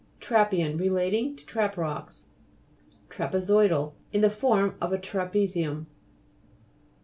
[0.19, 2.25] TRA'PPEAN Relating to trap rocks.
[3.11, 5.85] TRAPEZOIDAL In form of a trape zium.